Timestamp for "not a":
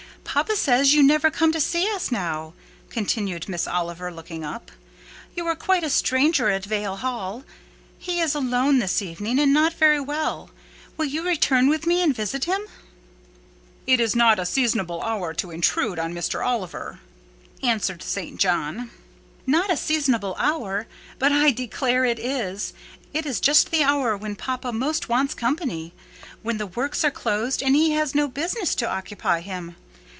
14.15-14.45, 19.45-19.75